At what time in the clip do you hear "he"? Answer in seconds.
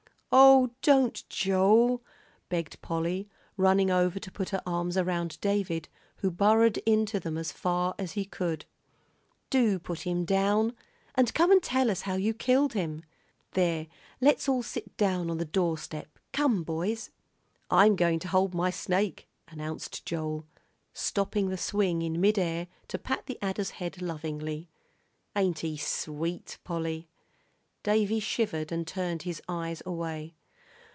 8.13-8.23, 25.59-25.75